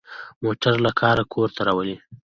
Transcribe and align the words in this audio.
موټر 0.43 0.73
له 0.85 0.91
کاره 0.99 1.23
کور 1.33 1.49
ته 1.55 1.61
راولي. 1.67 1.95